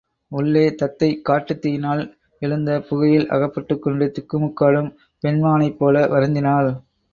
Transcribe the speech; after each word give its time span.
உள்ளே 0.31 0.63
தத்தை 0.75 1.21
காட்டுத் 1.21 1.61
தீயினால் 1.61 2.01
எழுந்த 2.41 2.79
புகையில் 2.79 3.29
அகப்பட்டுக்கொண்டு 3.29 4.07
திக்குமுக்காடும் 4.15 4.91
பெண் 5.23 5.41
மானைப் 5.43 5.79
போல 5.79 6.05
வருந்தினாள். 6.07 6.71